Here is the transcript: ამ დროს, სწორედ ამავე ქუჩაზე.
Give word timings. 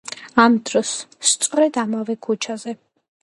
ამ 0.43 0.55
დროს, 0.69 0.93
სწორედ 1.31 1.77
ამავე 1.83 2.17
ქუჩაზე. 2.29 2.75